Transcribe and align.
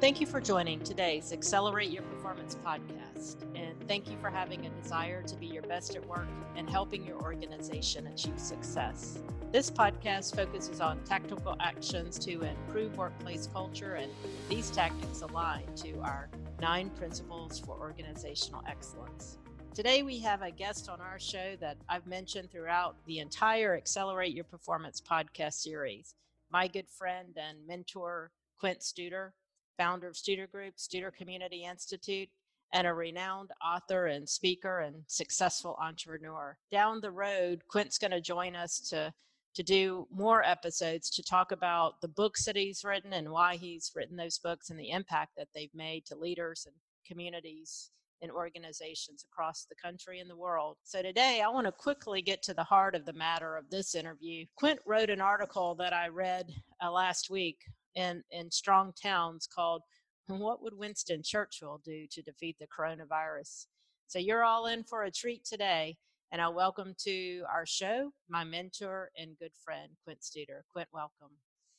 Thank 0.00 0.20
you 0.20 0.28
for 0.28 0.40
joining 0.40 0.78
today's 0.84 1.32
Accelerate 1.32 1.90
Your 1.90 2.04
Performance 2.04 2.56
podcast. 2.64 3.42
And 3.56 3.74
thank 3.88 4.08
you 4.08 4.16
for 4.20 4.30
having 4.30 4.64
a 4.64 4.70
desire 4.80 5.24
to 5.24 5.34
be 5.34 5.46
your 5.46 5.64
best 5.64 5.96
at 5.96 6.06
work 6.06 6.28
and 6.54 6.70
helping 6.70 7.04
your 7.04 7.20
organization 7.20 8.06
achieve 8.06 8.38
success. 8.38 9.18
This 9.50 9.72
podcast 9.72 10.36
focuses 10.36 10.80
on 10.80 11.02
tactical 11.02 11.56
actions 11.58 12.16
to 12.20 12.42
improve 12.42 12.96
workplace 12.96 13.48
culture, 13.52 13.94
and 13.94 14.12
these 14.48 14.70
tactics 14.70 15.22
align 15.22 15.64
to 15.78 15.98
our 15.98 16.30
nine 16.60 16.90
principles 16.90 17.58
for 17.58 17.76
organizational 17.76 18.62
excellence. 18.68 19.38
Today, 19.74 20.04
we 20.04 20.20
have 20.20 20.42
a 20.42 20.52
guest 20.52 20.88
on 20.88 21.00
our 21.00 21.18
show 21.18 21.56
that 21.60 21.76
I've 21.88 22.06
mentioned 22.06 22.52
throughout 22.52 22.94
the 23.06 23.18
entire 23.18 23.76
Accelerate 23.76 24.32
Your 24.32 24.44
Performance 24.44 25.00
podcast 25.00 25.54
series. 25.54 26.14
My 26.52 26.68
good 26.68 26.88
friend 26.88 27.36
and 27.36 27.66
mentor, 27.66 28.30
Quint 28.60 28.78
Studer 28.78 29.32
founder 29.78 30.08
of 30.08 30.14
Studer 30.14 30.50
Group, 30.50 30.74
Studer 30.76 31.14
Community 31.14 31.64
Institute, 31.64 32.28
and 32.74 32.86
a 32.86 32.92
renowned 32.92 33.50
author 33.64 34.06
and 34.06 34.28
speaker 34.28 34.80
and 34.80 34.96
successful 35.06 35.78
entrepreneur. 35.80 36.56
Down 36.70 37.00
the 37.00 37.10
road, 37.10 37.62
Quint's 37.68 37.98
going 37.98 38.10
to 38.10 38.20
join 38.20 38.54
us 38.54 38.80
to 38.90 39.12
to 39.54 39.62
do 39.64 40.06
more 40.14 40.44
episodes 40.44 41.10
to 41.10 41.22
talk 41.22 41.50
about 41.50 42.00
the 42.00 42.06
books 42.06 42.44
that 42.44 42.54
he's 42.54 42.84
written 42.84 43.14
and 43.14 43.28
why 43.28 43.56
he's 43.56 43.90
written 43.96 44.16
those 44.16 44.38
books 44.38 44.70
and 44.70 44.78
the 44.78 44.90
impact 44.90 45.32
that 45.36 45.48
they've 45.52 45.74
made 45.74 46.04
to 46.06 46.14
leaders 46.14 46.64
and 46.66 46.74
communities 47.04 47.90
and 48.22 48.30
organizations 48.30 49.24
across 49.24 49.64
the 49.64 49.74
country 49.74 50.20
and 50.20 50.30
the 50.30 50.36
world. 50.36 50.76
So 50.84 51.02
today 51.02 51.42
I 51.44 51.48
want 51.48 51.66
to 51.66 51.72
quickly 51.72 52.22
get 52.22 52.42
to 52.44 52.54
the 52.54 52.62
heart 52.62 52.94
of 52.94 53.04
the 53.04 53.12
matter 53.12 53.56
of 53.56 53.68
this 53.70 53.96
interview. 53.96 54.44
Quint 54.56 54.78
wrote 54.86 55.10
an 55.10 55.20
article 55.20 55.74
that 55.76 55.92
I 55.92 56.08
read 56.08 56.52
uh, 56.80 56.90
last 56.92 57.30
week 57.30 57.58
in, 57.94 58.22
in 58.30 58.50
strong 58.50 58.92
towns 59.00 59.46
called 59.46 59.82
What 60.28 60.62
Would 60.62 60.76
Winston 60.76 61.22
Churchill 61.24 61.80
Do 61.84 62.06
to 62.10 62.22
Defeat 62.22 62.56
the 62.58 62.66
Coronavirus? 62.66 63.66
So 64.06 64.18
you're 64.18 64.44
all 64.44 64.66
in 64.66 64.84
for 64.84 65.04
a 65.04 65.10
treat 65.10 65.44
today. 65.44 65.96
And 66.30 66.42
I 66.42 66.48
welcome 66.48 66.94
to 67.04 67.42
our 67.50 67.64
show 67.64 68.10
my 68.28 68.44
mentor 68.44 69.10
and 69.16 69.38
good 69.38 69.52
friend, 69.64 69.88
Quint 70.04 70.20
Studer. 70.20 70.60
Quint, 70.70 70.88
welcome. 70.92 71.30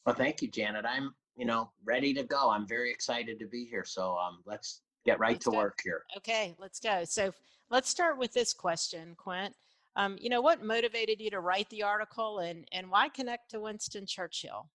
Well, 0.05 0.15
thank 0.15 0.41
you, 0.41 0.47
Janet. 0.47 0.85
I'm, 0.87 1.13
you 1.35 1.45
know, 1.45 1.71
ready 1.85 2.15
to 2.15 2.23
go. 2.23 2.49
I'm 2.49 2.67
very 2.67 2.89
excited 2.89 3.37
to 3.39 3.45
be 3.45 3.65
here. 3.65 3.85
So 3.85 4.17
um, 4.17 4.39
let's 4.45 4.81
get 5.05 5.19
right 5.19 5.33
let's 5.33 5.45
to 5.45 5.51
go. 5.51 5.57
work 5.57 5.79
here. 5.83 6.03
Okay, 6.17 6.55
let's 6.57 6.79
go. 6.79 7.03
So 7.05 7.31
let's 7.69 7.89
start 7.89 8.17
with 8.17 8.33
this 8.33 8.53
question, 8.53 9.13
Quint. 9.17 9.53
Um, 9.95 10.17
you 10.19 10.29
know, 10.29 10.41
what 10.41 10.63
motivated 10.63 11.19
you 11.19 11.29
to 11.29 11.41
write 11.41 11.69
the 11.69 11.83
article 11.83 12.39
and, 12.39 12.67
and 12.71 12.89
why 12.89 13.09
connect 13.09 13.51
to 13.51 13.59
Winston 13.59 14.05
Churchill? 14.07 14.69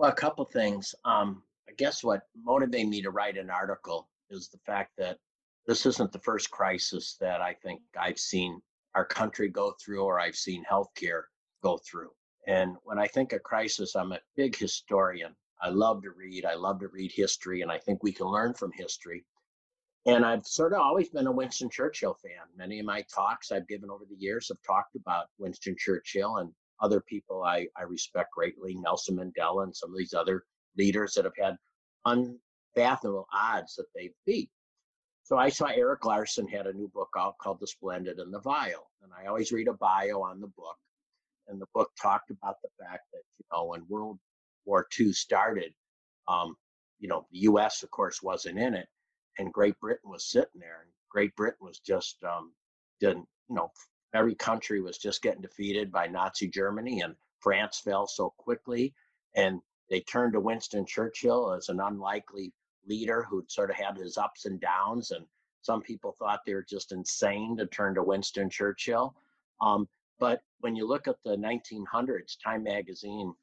Well, 0.00 0.08
a 0.08 0.14
couple 0.14 0.46
things. 0.46 0.94
Um, 1.04 1.42
I 1.68 1.72
guess 1.76 2.02
what 2.02 2.22
motivated 2.34 2.88
me 2.88 3.02
to 3.02 3.10
write 3.10 3.36
an 3.36 3.50
article 3.50 4.08
is 4.30 4.48
the 4.48 4.56
fact 4.64 4.92
that 4.96 5.18
this 5.66 5.84
isn't 5.84 6.10
the 6.10 6.20
first 6.20 6.50
crisis 6.50 7.18
that 7.20 7.42
I 7.42 7.52
think 7.52 7.82
I've 8.00 8.18
seen 8.18 8.62
our 8.94 9.04
country 9.04 9.50
go 9.50 9.74
through 9.78 10.02
or 10.02 10.18
I've 10.18 10.36
seen 10.36 10.64
healthcare 10.64 11.24
go 11.62 11.76
through. 11.76 12.12
And 12.46 12.76
when 12.84 12.98
I 12.98 13.08
think 13.08 13.34
of 13.34 13.42
crisis, 13.42 13.94
I'm 13.94 14.12
a 14.12 14.20
big 14.36 14.56
historian. 14.56 15.36
I 15.60 15.68
love 15.68 16.02
to 16.04 16.12
read. 16.12 16.46
I 16.46 16.54
love 16.54 16.80
to 16.80 16.88
read 16.88 17.12
history, 17.14 17.60
and 17.60 17.70
I 17.70 17.76
think 17.76 18.02
we 18.02 18.12
can 18.12 18.26
learn 18.26 18.54
from 18.54 18.72
history. 18.72 19.26
And 20.06 20.24
I've 20.24 20.46
sort 20.46 20.72
of 20.72 20.80
always 20.80 21.10
been 21.10 21.26
a 21.26 21.32
Winston 21.32 21.68
Churchill 21.68 22.14
fan. 22.14 22.46
Many 22.56 22.80
of 22.80 22.86
my 22.86 23.04
talks 23.14 23.52
I've 23.52 23.68
given 23.68 23.90
over 23.90 24.06
the 24.08 24.16
years 24.16 24.48
have 24.48 24.62
talked 24.66 24.96
about 24.96 25.26
Winston 25.36 25.76
Churchill 25.78 26.38
and 26.38 26.54
other 26.80 27.00
people 27.00 27.42
I, 27.42 27.66
I 27.76 27.82
respect 27.82 28.32
greatly, 28.32 28.74
Nelson 28.74 29.16
Mandela 29.16 29.64
and 29.64 29.76
some 29.76 29.90
of 29.90 29.98
these 29.98 30.14
other 30.14 30.44
leaders 30.76 31.14
that 31.14 31.24
have 31.24 31.36
had 31.38 31.56
unfathomable 32.04 33.26
odds 33.32 33.74
that 33.76 33.86
they've 33.94 34.14
beat. 34.26 34.50
So 35.22 35.36
I 35.36 35.48
saw 35.48 35.66
Erik 35.66 36.04
Larson 36.04 36.48
had 36.48 36.66
a 36.66 36.72
new 36.72 36.88
book 36.88 37.10
out 37.16 37.38
called 37.38 37.60
The 37.60 37.66
Splendid 37.66 38.18
and 38.18 38.34
the 38.34 38.40
Vile. 38.40 38.90
And 39.02 39.12
I 39.12 39.26
always 39.26 39.52
read 39.52 39.68
a 39.68 39.74
bio 39.74 40.22
on 40.22 40.40
the 40.40 40.48
book. 40.48 40.76
And 41.46 41.60
the 41.60 41.68
book 41.74 41.90
talked 42.00 42.30
about 42.30 42.56
the 42.62 42.68
fact 42.80 43.04
that, 43.12 43.22
you 43.38 43.44
know, 43.52 43.66
when 43.66 43.86
World 43.88 44.18
War 44.64 44.86
II 44.98 45.12
started, 45.12 45.72
um, 46.28 46.56
you 46.98 47.08
know, 47.08 47.26
the 47.30 47.40
US, 47.40 47.82
of 47.82 47.90
course, 47.90 48.22
wasn't 48.22 48.58
in 48.58 48.74
it. 48.74 48.88
And 49.38 49.52
Great 49.52 49.78
Britain 49.80 50.10
was 50.10 50.30
sitting 50.30 50.60
there. 50.60 50.80
And 50.82 50.90
Great 51.10 51.34
Britain 51.36 51.60
was 51.60 51.78
just, 51.78 52.16
um, 52.24 52.52
didn't, 53.00 53.26
you 53.48 53.56
know, 53.56 53.70
every 54.14 54.34
country 54.34 54.80
was 54.80 54.98
just 54.98 55.22
getting 55.22 55.42
defeated 55.42 55.92
by 55.92 56.06
Nazi 56.06 56.48
Germany, 56.48 57.00
and 57.00 57.14
France 57.40 57.80
fell 57.80 58.06
so 58.06 58.34
quickly. 58.38 58.94
And 59.36 59.60
they 59.88 60.00
turned 60.00 60.32
to 60.34 60.40
Winston 60.40 60.86
Churchill 60.86 61.52
as 61.52 61.68
an 61.68 61.80
unlikely 61.80 62.52
leader 62.86 63.26
who'd 63.28 63.50
sort 63.50 63.70
of 63.70 63.76
had 63.76 63.96
his 63.96 64.16
ups 64.16 64.46
and 64.46 64.60
downs. 64.60 65.10
And 65.10 65.26
some 65.62 65.82
people 65.82 66.14
thought 66.18 66.40
they 66.46 66.54
were 66.54 66.66
just 66.68 66.92
insane 66.92 67.56
to 67.58 67.66
turn 67.66 67.94
to 67.94 68.02
Winston 68.02 68.50
Churchill. 68.50 69.14
Um, 69.60 69.88
but 70.18 70.42
when 70.60 70.76
you 70.76 70.86
look 70.86 71.08
at 71.08 71.16
the 71.24 71.36
1900s, 71.36 72.36
Time 72.42 72.62
Magazine 72.62 73.34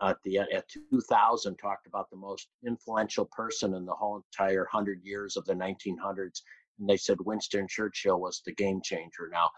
at 0.00 0.16
the 0.24 0.38
at 0.38 0.68
2000 0.90 1.56
talked 1.56 1.86
about 1.86 2.10
the 2.10 2.16
most 2.16 2.48
influential 2.66 3.24
person 3.26 3.74
in 3.74 3.84
the 3.84 3.94
whole 3.94 4.16
entire 4.16 4.64
hundred 4.64 5.00
years 5.04 5.36
of 5.36 5.44
the 5.44 5.54
1900s, 5.54 6.42
and 6.78 6.88
they 6.88 6.96
said 6.96 7.18
Winston 7.20 7.68
Churchill 7.68 8.20
was 8.20 8.42
the 8.44 8.52
game 8.52 8.80
changer. 8.82 9.28
Now, 9.30 9.50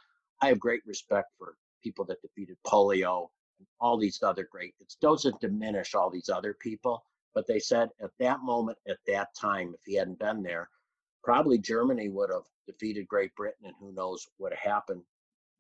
I 0.45 0.49
have 0.49 0.61
great 0.61 0.83
respect 0.85 1.33
for 1.39 1.57
people 1.83 2.05
that 2.05 2.21
defeated 2.21 2.59
polio 2.67 3.29
and 3.59 3.67
all 3.81 3.97
these 3.97 4.23
other 4.23 4.47
great. 4.53 4.75
It 4.79 4.95
doesn't 5.01 5.41
diminish 5.41 5.95
all 5.95 6.11
these 6.11 6.29
other 6.29 6.53
people, 6.61 7.03
but 7.35 7.47
they 7.47 7.59
said 7.59 7.89
at 8.03 8.11
that 8.19 8.43
moment, 8.43 8.77
at 8.87 8.99
that 9.07 9.35
time, 9.35 9.73
if 9.73 9.81
he 9.87 9.95
hadn't 9.95 10.19
been 10.19 10.43
there, 10.43 10.69
probably 11.23 11.57
Germany 11.57 12.11
would 12.11 12.29
have 12.31 12.45
defeated 12.67 13.09
Great 13.09 13.35
Britain, 13.37 13.65
and 13.65 13.75
who 13.81 13.95
knows 13.95 14.27
what 14.37 14.53
happened 14.53 15.01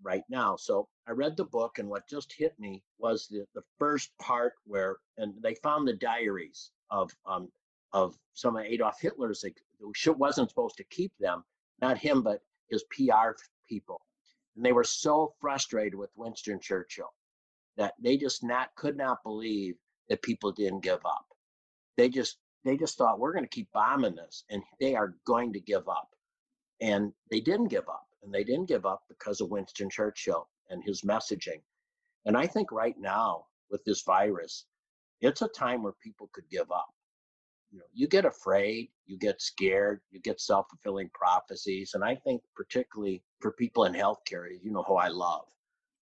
right 0.02 0.24
now. 0.28 0.54
So 0.54 0.86
I 1.08 1.12
read 1.12 1.38
the 1.38 1.46
book, 1.46 1.78
and 1.78 1.88
what 1.88 2.06
just 2.06 2.34
hit 2.36 2.52
me 2.60 2.82
was 2.98 3.26
the, 3.26 3.46
the 3.54 3.62
first 3.78 4.10
part 4.18 4.52
where, 4.66 4.98
and 5.16 5.32
they 5.42 5.54
found 5.54 5.88
the 5.88 5.94
diaries 5.94 6.72
of 6.90 7.10
um, 7.24 7.48
of 7.94 8.18
some 8.34 8.56
of 8.56 8.66
Adolf 8.66 9.00
Hitler's 9.00 9.46
who 9.80 10.12
wasn't 10.12 10.50
supposed 10.50 10.76
to 10.76 10.84
keep 10.84 11.12
them, 11.18 11.42
not 11.80 11.96
him, 11.96 12.22
but 12.22 12.42
his 12.68 12.84
PR 12.90 13.30
people. 13.66 14.02
And 14.56 14.64
they 14.64 14.72
were 14.72 14.84
so 14.84 15.34
frustrated 15.40 15.94
with 15.94 16.10
Winston 16.16 16.60
Churchill 16.60 17.12
that 17.76 17.94
they 18.00 18.16
just 18.16 18.44
not 18.44 18.74
could 18.76 18.96
not 18.96 19.22
believe 19.22 19.74
that 20.08 20.22
people 20.22 20.52
didn't 20.52 20.80
give 20.80 21.04
up. 21.04 21.26
They 21.96 22.08
just 22.08 22.38
they 22.64 22.76
just 22.76 22.96
thought 22.96 23.18
we're 23.18 23.32
going 23.32 23.44
to 23.44 23.48
keep 23.48 23.70
bombing 23.72 24.14
this 24.14 24.44
and 24.50 24.62
they 24.80 24.94
are 24.94 25.16
going 25.26 25.52
to 25.52 25.60
give 25.60 25.88
up. 25.88 26.08
And 26.80 27.12
they 27.30 27.40
didn't 27.40 27.68
give 27.68 27.88
up. 27.88 28.06
And 28.22 28.32
they 28.32 28.44
didn't 28.44 28.68
give 28.68 28.86
up 28.86 29.02
because 29.08 29.40
of 29.40 29.50
Winston 29.50 29.90
Churchill 29.90 30.48
and 30.70 30.82
his 30.82 31.02
messaging. 31.02 31.60
And 32.24 32.36
I 32.36 32.46
think 32.46 32.72
right 32.72 32.96
now 32.98 33.46
with 33.70 33.84
this 33.84 34.02
virus, 34.02 34.64
it's 35.20 35.42
a 35.42 35.48
time 35.48 35.82
where 35.82 35.92
people 36.02 36.30
could 36.32 36.48
give 36.50 36.70
up 36.72 36.88
you 37.74 37.80
know 37.80 37.86
you 37.92 38.06
get 38.06 38.24
afraid 38.24 38.88
you 39.04 39.18
get 39.18 39.42
scared 39.42 40.00
you 40.12 40.20
get 40.20 40.40
self-fulfilling 40.40 41.10
prophecies 41.12 41.92
and 41.94 42.04
i 42.04 42.14
think 42.14 42.40
particularly 42.54 43.20
for 43.40 43.50
people 43.52 43.84
in 43.84 43.92
healthcare 43.92 44.46
you 44.62 44.70
know 44.70 44.84
who 44.84 44.94
i 44.94 45.08
love. 45.08 45.46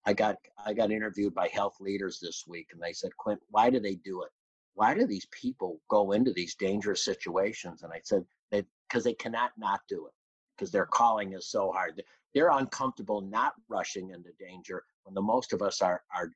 I 0.05 0.13
got 0.13 0.37
i 0.67 0.75
got 0.75 0.91
interviewed 0.91 1.35
by 1.35 1.49
health 1.49 1.77
leaders 1.81 2.19
this 2.21 2.45
week 2.47 2.69
and 2.73 2.81
they 2.83 2.93
said 2.93 3.17
quint 3.17 3.41
why 3.49 3.71
do 3.71 3.81
they 3.81 3.95
do 3.95 4.23
it? 4.23 4.31
Why 4.75 4.95
do 4.95 5.07
these 5.07 5.27
people 5.31 5.81
go 5.89 6.13
into 6.13 6.33
these 6.33 6.55
dangerous 6.57 7.05
situations? 7.05 7.83
And 7.83 7.93
i 7.93 8.01
said 8.05 8.25
they 8.51 8.65
because 8.89 9.05
they 9.05 9.15
cannot 9.15 9.53
not 9.57 9.81
do 9.89 10.07
it 10.07 10.13
because 10.55 10.71
their 10.71 10.87
calling 10.87 11.33
is 11.33 11.49
so 11.49 11.73
hard. 11.73 12.03
They're 12.35 12.51
uncomfortable 12.51 13.21
not 13.23 13.55
rushing 13.69 14.11
into 14.11 14.31
danger 14.39 14.83
when 15.05 15.15
the 15.15 15.23
most 15.23 15.53
of 15.55 15.63
us 15.63 15.81
are 15.81 16.03
are 16.15 16.31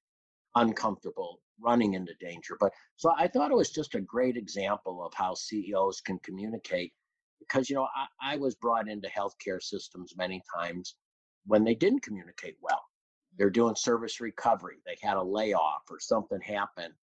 uncomfortable 0.55 1.41
running 1.61 1.95
into 1.95 2.15
danger. 2.21 2.57
But 2.59 2.73
so 2.97 3.13
I 3.17 3.29
thought 3.29 3.51
it 3.51 3.57
was 3.57 3.71
just 3.71 3.95
a 3.95 4.01
great 4.01 4.37
example 4.37 5.05
of 5.05 5.13
how 5.15 5.35
CEOs 5.35 6.01
can 6.01 6.19
communicate 6.21 6.93
because, 7.39 7.69
you 7.71 7.77
know, 7.77 7.87
I, 7.95 8.35
I 8.35 8.37
was 8.37 8.55
brought 8.55 8.89
into 8.89 9.09
healthcare 9.09 9.63
systems 9.63 10.15
many 10.17 10.43
times 10.55 10.97
when 11.47 11.65
they 11.65 11.75
didn't 11.75 12.03
communicate 12.03 12.57
well. 12.61 12.83
They're 13.39 13.51
doing 13.51 13.77
service 13.77 14.21
recovery, 14.21 14.77
they 14.87 14.97
had 15.01 15.17
a 15.17 15.23
layoff 15.23 15.83
or 15.91 16.01
something 16.01 16.41
happened. 16.41 16.95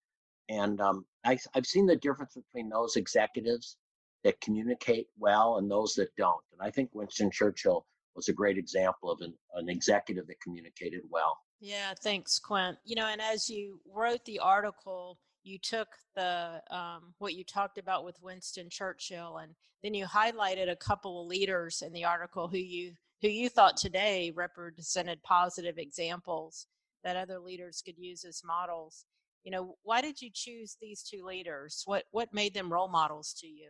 And 0.49 0.81
um, 0.81 1.05
I, 1.23 1.37
I've 1.55 1.65
seen 1.65 1.85
the 1.85 1.95
difference 1.95 2.33
between 2.33 2.69
those 2.69 2.95
executives 2.95 3.77
that 4.23 4.41
communicate 4.41 5.07
well 5.17 5.57
and 5.57 5.69
those 5.69 5.93
that 5.95 6.15
don't. 6.17 6.41
And 6.51 6.61
I 6.61 6.71
think 6.71 6.89
Winston 6.93 7.31
Churchill 7.31 7.85
was 8.15 8.29
a 8.29 8.33
great 8.33 8.57
example 8.57 9.11
of 9.11 9.21
an, 9.21 9.33
an 9.55 9.69
executive 9.69 10.27
that 10.27 10.41
communicated 10.41 11.01
well. 11.09 11.37
Yeah, 11.63 11.93
thanks, 12.03 12.39
Quint. 12.39 12.77
You 12.83 12.97
know, 12.97 13.07
and 13.07 13.21
as 13.21 13.49
you 13.49 13.79
wrote 13.89 14.25
the 14.25 14.39
article, 14.39 15.17
you 15.43 15.57
took 15.57 15.87
the 16.13 16.61
um, 16.69 17.13
what 17.19 17.35
you 17.35 17.45
talked 17.45 17.77
about 17.77 18.03
with 18.03 18.21
Winston 18.21 18.69
Churchill, 18.69 19.37
and 19.37 19.53
then 19.81 19.93
you 19.93 20.05
highlighted 20.05 20.69
a 20.69 20.75
couple 20.75 21.21
of 21.21 21.27
leaders 21.27 21.81
in 21.81 21.93
the 21.93 22.03
article 22.03 22.49
who 22.49 22.57
you 22.57 22.91
who 23.21 23.29
you 23.29 23.47
thought 23.47 23.77
today 23.77 24.33
represented 24.35 25.23
positive 25.23 25.77
examples 25.77 26.67
that 27.05 27.15
other 27.15 27.39
leaders 27.39 27.81
could 27.81 27.97
use 27.97 28.25
as 28.25 28.41
models. 28.43 29.05
You 29.45 29.51
know, 29.51 29.77
why 29.83 30.01
did 30.01 30.21
you 30.21 30.31
choose 30.33 30.75
these 30.81 31.01
two 31.01 31.23
leaders? 31.23 31.83
What 31.85 32.03
what 32.11 32.33
made 32.33 32.53
them 32.53 32.73
role 32.73 32.89
models 32.89 33.33
to 33.39 33.47
you? 33.47 33.69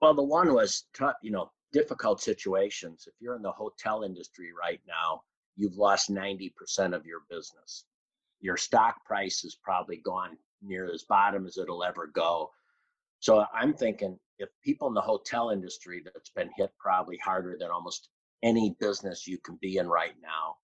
Well, 0.00 0.14
the 0.14 0.22
one 0.22 0.54
was, 0.54 0.84
tough, 0.94 1.16
you 1.22 1.30
know, 1.30 1.50
difficult 1.74 2.22
situations. 2.22 3.04
If 3.06 3.12
you're 3.20 3.36
in 3.36 3.42
the 3.42 3.52
hotel 3.52 4.02
industry 4.02 4.48
right 4.58 4.80
now, 4.88 5.20
you've 5.58 5.76
lost 5.76 6.10
90% 6.10 6.94
of 6.94 7.04
your 7.04 7.20
business. 7.28 7.84
Your 8.40 8.56
stock 8.56 9.04
price 9.04 9.42
has 9.42 9.56
probably 9.56 9.96
gone 9.96 10.38
near 10.62 10.90
as 10.90 11.02
bottom 11.02 11.46
as 11.46 11.58
it'll 11.58 11.84
ever 11.84 12.06
go. 12.06 12.50
So 13.18 13.44
I'm 13.52 13.74
thinking 13.74 14.18
if 14.38 14.48
people 14.64 14.86
in 14.86 14.94
the 14.94 15.00
hotel 15.00 15.50
industry 15.50 16.00
that's 16.04 16.30
been 16.30 16.50
hit 16.56 16.70
probably 16.78 17.18
harder 17.18 17.56
than 17.58 17.70
almost 17.70 18.08
any 18.44 18.76
business 18.78 19.26
you 19.26 19.38
can 19.38 19.58
be 19.60 19.78
in 19.78 19.88
right 19.88 20.14
now, 20.22 20.54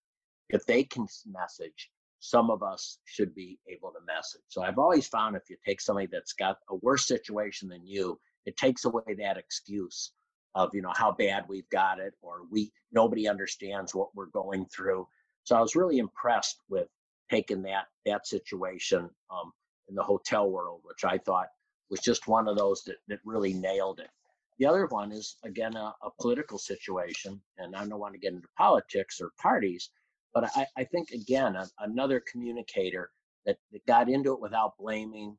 if 0.48 0.64
they 0.64 0.84
can 0.84 1.08
message, 1.26 1.90
some 2.20 2.48
of 2.50 2.62
us 2.62 2.98
should 3.04 3.34
be 3.34 3.58
able 3.68 3.90
to 3.90 3.98
message. 4.06 4.42
So 4.48 4.62
I've 4.62 4.78
always 4.78 5.08
found 5.08 5.34
if 5.34 5.50
you 5.50 5.56
take 5.66 5.80
somebody 5.80 6.06
that's 6.10 6.34
got 6.34 6.58
a 6.70 6.76
worse 6.76 7.08
situation 7.08 7.68
than 7.68 7.84
you, 7.84 8.20
it 8.46 8.56
takes 8.56 8.84
away 8.84 9.02
that 9.18 9.38
excuse 9.38 10.12
of 10.54 10.70
you 10.72 10.82
know 10.82 10.92
how 10.94 11.12
bad 11.12 11.44
we've 11.48 11.68
got 11.70 11.98
it 11.98 12.14
or 12.22 12.42
we 12.50 12.70
nobody 12.92 13.28
understands 13.28 13.94
what 13.94 14.14
we're 14.14 14.26
going 14.26 14.66
through. 14.66 15.06
So 15.44 15.56
I 15.56 15.60
was 15.60 15.76
really 15.76 15.98
impressed 15.98 16.60
with 16.68 16.88
taking 17.30 17.62
that 17.62 17.86
that 18.06 18.26
situation 18.26 19.10
um, 19.30 19.52
in 19.88 19.94
the 19.94 20.02
hotel 20.02 20.50
world, 20.50 20.80
which 20.84 21.04
I 21.04 21.18
thought 21.18 21.48
was 21.90 22.00
just 22.00 22.28
one 22.28 22.48
of 22.48 22.56
those 22.56 22.82
that, 22.84 22.96
that 23.08 23.18
really 23.24 23.52
nailed 23.52 24.00
it. 24.00 24.10
The 24.58 24.66
other 24.66 24.86
one 24.86 25.12
is 25.12 25.36
again 25.44 25.76
a, 25.76 25.94
a 26.02 26.10
political 26.20 26.58
situation, 26.58 27.40
and 27.58 27.74
I 27.74 27.86
don't 27.86 27.98
want 27.98 28.14
to 28.14 28.20
get 28.20 28.32
into 28.32 28.48
politics 28.56 29.20
or 29.20 29.32
parties, 29.40 29.90
but 30.32 30.50
I, 30.56 30.66
I 30.76 30.84
think 30.84 31.10
again 31.10 31.56
a, 31.56 31.68
another 31.80 32.22
communicator 32.30 33.10
that, 33.46 33.58
that 33.72 33.84
got 33.86 34.08
into 34.08 34.32
it 34.32 34.40
without 34.40 34.78
blaming, 34.78 35.36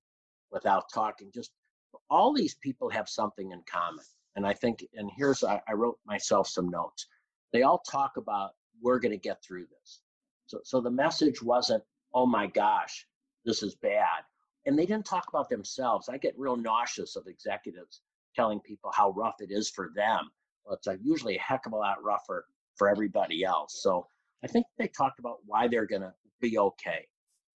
without 0.52 0.86
talking. 0.94 1.32
Just 1.34 1.52
all 2.10 2.34
these 2.34 2.56
people 2.56 2.90
have 2.90 3.10
something 3.10 3.52
in 3.52 3.62
common, 3.72 4.04
and 4.36 4.46
I 4.46 4.54
think 4.54 4.86
and 4.94 5.10
here's 5.16 5.44
I, 5.44 5.62
I 5.68 5.74
wrote 5.74 5.98
myself 6.06 6.48
some 6.48 6.70
notes. 6.70 7.08
They 7.54 7.64
all 7.64 7.80
talk 7.80 8.18
about 8.18 8.52
we're 8.82 9.00
going 9.00 9.12
to 9.12 9.18
get 9.18 9.44
through 9.44 9.66
this. 9.66 10.02
So 10.48 10.60
so 10.64 10.82
the 10.82 10.92
message 10.92 11.42
wasn't 11.42 11.84
oh 12.14 12.26
my 12.26 12.48
gosh 12.48 13.06
this 13.46 13.62
is 13.62 13.76
bad, 13.76 14.24
and 14.66 14.78
they 14.78 14.86
didn't 14.86 15.06
talk 15.06 15.28
about 15.30 15.50
themselves. 15.50 16.10
I 16.10 16.18
get 16.18 16.38
real 16.38 16.58
nauseous 16.58 17.16
of 17.16 17.28
executives 17.28 18.02
telling 18.36 18.60
people 18.60 18.92
how 18.94 19.12
rough 19.12 19.36
it 19.40 19.52
is 19.52 19.70
for 19.70 19.92
them. 19.96 20.32
Well, 20.66 20.76
it's 20.76 20.88
uh, 20.88 20.98
usually 21.02 21.38
a 21.38 21.42
heck 21.42 21.66
of 21.68 21.74
a 21.74 21.78
lot 21.78 22.04
rougher 22.04 22.46
for 22.76 22.90
everybody 22.90 23.44
else. 23.44 23.82
So 23.82 24.08
I 24.44 24.48
think 24.48 24.66
they 24.78 24.88
talked 24.88 25.20
about 25.20 25.38
why 25.46 25.68
they're 25.68 25.86
going 25.86 26.02
to 26.02 26.14
be 26.42 26.58
okay, 26.58 27.08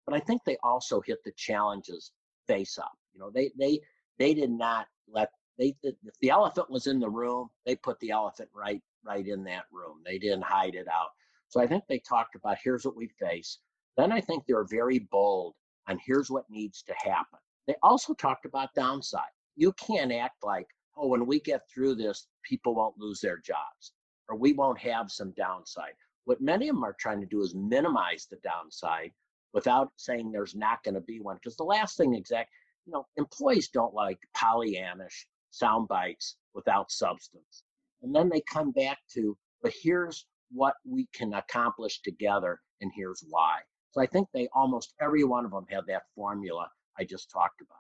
but 0.06 0.14
I 0.14 0.20
think 0.20 0.42
they 0.46 0.58
also 0.62 1.02
hit 1.02 1.20
the 1.24 1.32
challenges 1.38 2.12
face 2.48 2.78
up. 2.78 2.92
You 3.14 3.22
know, 3.22 3.32
they 3.34 3.52
they 3.58 3.80
they 4.20 4.34
did 4.34 4.52
not 4.52 4.88
let 5.08 5.32
they 5.58 5.76
if 5.84 5.96
the 6.22 6.30
elephant 6.30 6.70
was 6.70 6.88
in 6.88 7.00
the 7.00 7.10
room, 7.10 7.50
they 7.66 7.76
put 7.76 8.00
the 8.00 8.12
elephant 8.12 8.50
right 8.54 8.82
right 9.06 9.28
in 9.28 9.44
that 9.46 9.66
room. 9.72 10.02
They 10.06 10.18
didn't 10.18 10.44
hide 10.44 10.76
it 10.76 10.88
out. 10.88 11.10
So 11.50 11.62
I 11.62 11.68
think 11.68 11.84
they 11.88 12.00
talked 12.00 12.36
about 12.36 12.58
here's 12.64 12.86
what 12.86 12.98
we 12.98 13.08
face. 13.20 13.60
Then 13.96 14.12
I 14.12 14.22
think 14.22 14.44
they're 14.46 14.66
very 14.66 15.00
bold 15.00 15.56
on 15.88 16.00
here's 16.06 16.30
what 16.30 16.50
needs 16.50 16.84
to 16.84 16.94
happen. 16.94 17.40
They 17.68 17.76
also 17.82 18.14
talked 18.14 18.46
about 18.46 18.74
downside. 18.76 19.32
You 19.56 19.74
can't 19.74 20.12
act 20.12 20.44
like, 20.44 20.68
oh, 20.96 21.08
when 21.08 21.26
we 21.26 21.40
get 21.40 21.62
through 21.74 21.96
this, 21.96 22.28
people 22.44 22.76
won't 22.76 22.98
lose 22.98 23.20
their 23.22 23.40
jobs 23.40 23.94
or 24.30 24.36
we 24.36 24.54
won't 24.54 24.80
have 24.80 25.12
some 25.12 25.32
downside. 25.32 25.94
What 26.26 26.42
many 26.42 26.68
of 26.70 26.76
them 26.76 26.84
are 26.84 26.96
trying 27.00 27.22
to 27.22 27.28
do 27.28 27.42
is 27.42 27.56
minimize 27.56 28.28
the 28.30 28.38
downside 28.38 29.12
without 29.54 29.92
saying 29.96 30.32
there's 30.32 30.56
not 30.56 30.84
going 30.84 30.96
to 30.96 31.02
be 31.02 31.20
one. 31.20 31.38
Because 31.38 31.56
the 31.56 31.64
last 31.64 31.98
thing, 31.98 32.14
exact, 32.14 32.52
you 32.86 32.92
know, 32.92 33.06
employees 33.16 33.70
don't 33.70 33.94
like 33.94 34.20
Pollyannish 34.36 35.26
sound 35.52 35.88
bites 35.88 36.38
without 36.54 36.92
substance. 36.92 37.64
And 38.02 38.14
then 38.14 38.30
they 38.30 38.42
come 38.52 38.72
back 38.72 39.00
to, 39.14 39.38
but 39.62 39.74
here's 39.82 40.26
what 40.52 40.76
we 40.86 41.08
can 41.14 41.34
accomplish 41.34 42.02
together, 42.02 42.62
and 42.82 42.92
here's 42.96 43.24
why. 43.30 43.60
So 43.92 44.02
I 44.02 44.06
think 44.06 44.28
they 44.34 44.48
almost 44.54 44.94
every 45.02 45.24
one 45.24 45.46
of 45.46 45.52
them 45.52 45.66
had 45.70 45.86
that 45.88 46.04
formula 46.16 46.70
I 47.00 47.04
just 47.04 47.30
talked 47.30 47.62
about. 47.62 47.78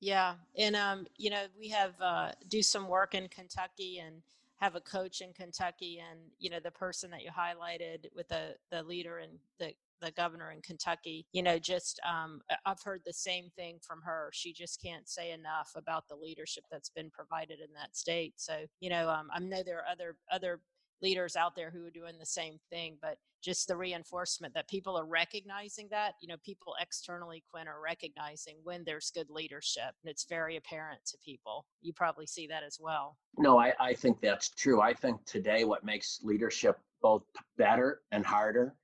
Yeah, 0.00 0.34
and 0.58 0.76
um, 0.76 1.06
you 1.16 1.30
know, 1.30 1.44
we 1.58 1.68
have 1.68 1.94
uh, 2.00 2.32
do 2.48 2.62
some 2.62 2.88
work 2.88 3.14
in 3.14 3.28
Kentucky 3.28 3.98
and 3.98 4.22
have 4.58 4.74
a 4.74 4.80
coach 4.80 5.20
in 5.20 5.32
Kentucky, 5.32 6.00
and 6.10 6.20
you 6.38 6.50
know, 6.50 6.60
the 6.62 6.70
person 6.70 7.10
that 7.10 7.22
you 7.22 7.30
highlighted 7.30 8.06
with 8.14 8.28
the 8.28 8.54
the 8.70 8.82
leader 8.82 9.18
and 9.18 9.32
the 9.58 9.72
the 10.00 10.10
governor 10.12 10.52
in 10.52 10.60
Kentucky, 10.60 11.26
you 11.32 11.42
know, 11.42 11.58
just 11.58 11.98
um, 12.06 12.40
I've 12.66 12.82
heard 12.82 13.00
the 13.04 13.12
same 13.12 13.50
thing 13.56 13.78
from 13.82 14.02
her. 14.02 14.30
She 14.32 14.52
just 14.52 14.82
can't 14.82 15.08
say 15.08 15.32
enough 15.32 15.72
about 15.74 16.06
the 16.08 16.16
leadership 16.16 16.64
that's 16.70 16.90
been 16.90 17.10
provided 17.10 17.60
in 17.60 17.72
that 17.74 17.96
state. 17.96 18.34
So, 18.36 18.66
you 18.80 18.90
know, 18.90 19.08
um, 19.08 19.28
I 19.32 19.40
know 19.40 19.62
there 19.62 19.78
are 19.78 19.90
other 19.90 20.16
other 20.30 20.60
leaders 21.02 21.36
out 21.36 21.54
there 21.54 21.70
who 21.70 21.84
are 21.84 21.90
doing 21.90 22.18
the 22.18 22.26
same 22.26 22.58
thing 22.70 22.96
but 23.00 23.18
just 23.46 23.68
the 23.68 23.76
reinforcement 23.76 24.52
that 24.54 24.68
people 24.68 24.98
are 24.98 25.06
recognizing 25.06 25.86
that 25.88 26.14
you 26.20 26.26
know 26.26 26.36
people 26.44 26.74
externally 26.80 27.44
quint 27.48 27.68
are 27.68 27.80
recognizing 27.80 28.56
when 28.64 28.82
there's 28.84 29.12
good 29.14 29.30
leadership 29.30 29.94
and 30.02 30.10
it's 30.10 30.26
very 30.28 30.56
apparent 30.56 30.98
to 31.06 31.16
people. 31.24 31.64
You 31.80 31.92
probably 31.92 32.26
see 32.26 32.48
that 32.48 32.64
as 32.64 32.78
well. 32.80 33.16
No 33.38 33.58
i, 33.58 33.72
I 33.78 33.94
think 33.94 34.20
that's 34.20 34.50
true. 34.50 34.80
I 34.80 34.92
think 34.92 35.24
today 35.26 35.62
what 35.62 35.84
makes 35.84 36.18
leadership 36.24 36.78
both 37.00 37.22
better 37.56 38.00
and 38.10 38.26
harder 38.26 38.74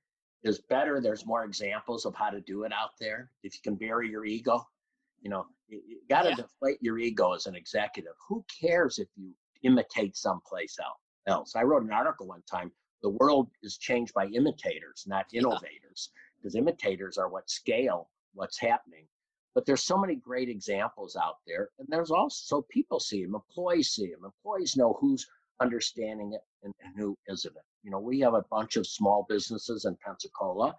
is 0.43 0.59
better 0.69 1.01
there's 1.01 1.25
more 1.25 1.43
examples 1.43 2.05
of 2.05 2.15
how 2.15 2.29
to 2.29 2.39
do 2.39 2.63
it 2.63 2.71
out 2.71 2.91
there. 3.01 3.31
If 3.43 3.55
you 3.55 3.59
can 3.63 3.75
bury 3.75 4.09
your 4.09 4.23
ego 4.23 4.65
you 5.21 5.29
know 5.29 5.45
you, 5.67 5.81
you 5.85 5.97
got 6.09 6.23
to 6.23 6.29
yeah. 6.29 6.35
deflate 6.35 6.77
your 6.79 6.99
ego 6.99 7.33
as 7.33 7.47
an 7.47 7.55
executive. 7.55 8.13
Who 8.29 8.45
cares 8.61 8.97
if 8.97 9.09
you 9.17 9.31
imitate 9.63 10.15
someplace 10.15 10.77
else 10.81 11.02
else. 11.27 11.55
I 11.55 11.63
wrote 11.63 11.83
an 11.83 11.91
article 11.91 12.27
one 12.27 12.43
time. 12.49 12.71
The 13.01 13.09
world 13.09 13.49
is 13.61 13.77
changed 13.77 14.13
by 14.13 14.27
imitators, 14.27 15.03
not 15.05 15.25
innovators, 15.33 16.11
because 16.37 16.55
imitators 16.55 17.17
are 17.17 17.29
what 17.29 17.49
scale 17.49 18.09
what's 18.33 18.59
happening. 18.59 19.05
But 19.53 19.65
there's 19.65 19.83
so 19.83 19.97
many 19.97 20.15
great 20.15 20.49
examples 20.49 21.15
out 21.15 21.35
there, 21.45 21.69
and 21.77 21.87
there's 21.89 22.11
also 22.11 22.57
so 22.57 22.65
people 22.69 22.99
see 22.99 23.23
them, 23.23 23.35
employees 23.35 23.91
see 23.91 24.07
them. 24.07 24.25
Employees 24.25 24.75
know 24.75 24.97
who's 24.99 25.27
understanding 25.59 26.33
it 26.33 26.41
and, 26.63 26.73
and 26.83 26.97
who 26.97 27.15
isn't 27.27 27.55
it. 27.55 27.63
You 27.83 27.91
know, 27.91 27.99
we 27.99 28.19
have 28.21 28.33
a 28.33 28.45
bunch 28.49 28.77
of 28.77 28.87
small 28.87 29.25
businesses 29.29 29.85
in 29.85 29.95
Pensacola, 30.03 30.75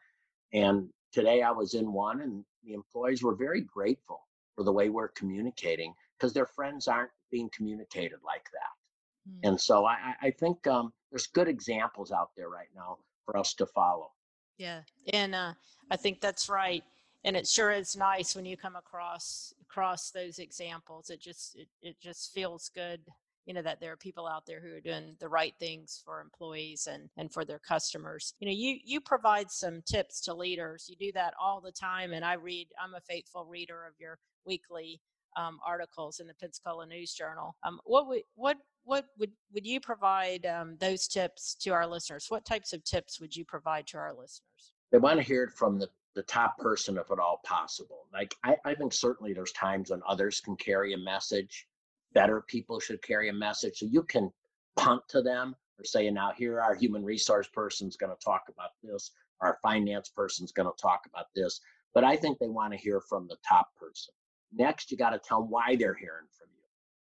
and 0.52 0.88
today 1.12 1.43
I 1.43 1.52
was 1.52 1.75
in 1.75 1.93
one, 1.93 2.23
and 2.23 2.44
the 2.64 2.73
employees 2.73 3.23
were 3.23 3.37
very 3.37 3.61
grateful 3.61 4.20
for 4.56 4.64
the 4.64 4.73
way 4.73 4.88
we're 4.88 5.08
communicating 5.08 5.94
because 6.19 6.32
their 6.32 6.46
friends 6.46 6.89
aren't 6.89 7.10
being 7.31 7.51
communicated 7.55 8.19
like 8.24 8.44
that. 8.53 8.83
Mm. 9.29 9.49
And 9.49 9.61
so 9.61 9.85
I, 9.87 10.15
I 10.23 10.31
think 10.31 10.67
um, 10.67 10.93
there's 11.11 11.27
good 11.27 11.49
examples 11.49 12.13
out 12.13 12.31
there 12.37 12.49
right 12.49 12.69
now 12.75 12.99
for 13.25 13.37
us 13.37 13.55
to 13.55 13.67
follow. 13.67 14.11
Yeah, 14.59 14.81
and 15.13 15.35
uh, 15.35 15.55
I 15.91 15.97
think 15.97 16.21
that's 16.21 16.49
right. 16.49 16.85
And 17.25 17.37
it 17.37 17.47
sure 17.47 17.73
is 17.73 17.97
nice 17.97 18.37
when 18.37 18.45
you 18.45 18.57
come 18.57 18.77
across 18.77 19.55
across 19.63 20.11
those 20.11 20.39
examples. 20.39 21.11
It 21.11 21.21
just 21.21 21.57
it, 21.57 21.69
it 21.83 21.97
just 22.01 22.33
feels 22.33 22.71
good, 22.75 23.01
you 23.47 23.55
know, 23.55 23.63
that 23.63 23.81
there 23.81 23.93
are 23.93 23.97
people 23.97 24.29
out 24.29 24.47
there 24.47 24.61
who 24.61 24.77
are 24.77 24.81
doing 24.81 25.17
the 25.19 25.29
right 25.29 25.55
things 25.59 26.01
for 26.05 26.21
employees 26.21 26.87
and 26.91 27.09
and 27.17 27.33
for 27.33 27.45
their 27.45 27.59
customers. 27.59 28.35
You 28.41 28.49
know, 28.49 28.55
you 28.55 28.79
you 28.85 29.01
provide 29.01 29.51
some 29.51 29.83
tips 29.87 30.21
to 30.23 30.35
leaders. 30.35 30.87
You 30.89 30.97
do 30.97 31.13
that 31.13 31.35
all 31.41 31.61
the 31.61 31.73
time, 31.73 32.13
and 32.13 32.25
I 32.25 32.35
read. 32.35 32.69
I'm 32.83 32.95
a 32.95 33.01
faithful 33.01 33.47
reader 33.47 33.87
of 33.87 33.95
your 33.99 34.19
weekly 34.45 35.01
um, 35.37 35.59
articles 35.67 36.21
in 36.21 36.27
the 36.27 36.35
Pensacola 36.35 36.87
News 36.87 37.15
Journal. 37.15 37.57
Um, 37.65 37.81
what 37.85 38.07
would 38.07 38.23
what 38.35 38.59
what 38.84 39.06
would 39.19 39.32
would 39.53 39.67
you 39.67 39.81
provide 39.81 40.46
um, 40.46 40.76
those 40.79 41.08
tips 41.08 41.55
to 41.60 41.70
our 41.70 41.86
listeners? 41.86 42.26
What 42.29 42.44
types 42.44 42.72
of 42.72 42.84
tips 42.84 43.20
would 43.20 43.34
you 43.34 43.44
provide 43.44 43.86
to 43.88 43.98
our 43.98 44.12
listeners? 44.12 44.72
They 44.93 44.98
want 44.98 45.19
to 45.19 45.22
hear 45.22 45.44
it 45.44 45.53
from 45.53 45.79
the 45.79 45.88
the 46.14 46.22
top 46.22 46.56
person 46.58 46.96
if 46.96 47.10
at 47.10 47.19
all 47.19 47.41
possible. 47.44 48.06
Like 48.12 48.34
I, 48.44 48.56
I 48.64 48.74
think 48.74 48.93
certainly 48.93 49.32
there's 49.32 49.53
times 49.53 49.91
when 49.91 50.00
others 50.06 50.41
can 50.41 50.56
carry 50.56 50.93
a 50.94 50.98
message. 50.98 51.67
Better 52.12 52.43
people 52.46 52.79
should 52.79 53.03
carry 53.03 53.29
a 53.29 53.32
message. 53.32 53.79
So 53.79 53.86
you 53.86 54.03
can 54.05 54.31
punt 54.76 55.03
to 55.08 55.22
them 55.22 55.56
or 55.79 55.84
say, 55.84 56.08
now 56.10 56.32
here 56.36 56.60
our 56.60 56.74
human 56.74 57.05
resource 57.05 57.48
person's 57.53 57.96
going 57.96 58.14
to 58.14 58.24
talk 58.24 58.44
about 58.48 58.70
this, 58.82 59.10
our 59.41 59.58
finance 59.62 60.08
person's 60.08 60.53
going 60.53 60.69
to 60.69 60.81
talk 60.81 61.03
about 61.12 61.26
this. 61.34 61.60
But 61.94 62.05
I 62.05 62.17
think 62.17 62.38
they 62.38 62.48
want 62.48 62.72
to 62.72 62.79
hear 62.79 63.00
from 63.00 63.26
the 63.29 63.36
top 63.48 63.69
person. 63.76 64.14
Next, 64.53 64.91
you 64.91 64.96
got 64.96 65.10
to 65.10 65.19
tell 65.19 65.44
why 65.44 65.76
they're 65.76 65.94
hearing 65.94 66.29
from 66.31 66.48
you. 66.55 66.62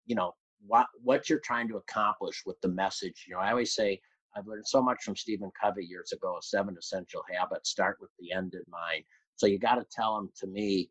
You 0.07 0.15
know, 0.17 0.35
what 0.67 0.87
what 1.03 1.29
you're 1.29 1.41
trying 1.41 1.69
to 1.69 1.77
accomplish 1.77 2.43
with 2.47 2.61
the 2.61 2.69
message. 2.69 3.25
You 3.27 3.35
know, 3.35 3.41
I 3.41 3.51
always 3.51 3.75
say 3.75 4.01
I've 4.37 4.47
learned 4.47 4.67
so 4.67 4.83
much 4.83 5.03
from 5.03 5.17
Stephen 5.17 5.51
Covey 5.61 5.85
years 5.85 6.13
ago. 6.13 6.39
Seven 6.41 6.77
essential 6.79 7.23
habits 7.33 7.71
start 7.71 7.99
with 8.01 8.11
the 8.19 8.33
end 8.33 8.55
in 8.55 8.63
mind. 8.71 9.05
So 9.37 9.47
you 9.47 9.59
got 9.59 9.77
to 9.77 9.87
tell 9.91 10.17
them 10.17 10.31
to 10.37 10.47
me 10.47 10.91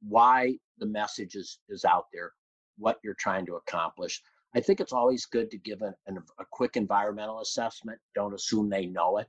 why 0.00 0.56
the 0.78 0.86
message 0.86 1.34
is 1.34 1.58
is 1.68 1.84
out 1.84 2.06
there, 2.12 2.32
what 2.78 2.98
you're 3.04 3.16
trying 3.18 3.46
to 3.46 3.56
accomplish. 3.56 4.20
I 4.54 4.60
think 4.60 4.80
it's 4.80 4.92
always 4.92 5.24
good 5.24 5.50
to 5.50 5.58
give 5.58 5.80
an, 5.80 5.94
an, 6.06 6.18
a 6.38 6.44
quick 6.50 6.76
environmental 6.76 7.40
assessment. 7.40 7.98
Don't 8.14 8.34
assume 8.34 8.68
they 8.68 8.86
know 8.86 9.16
it. 9.18 9.28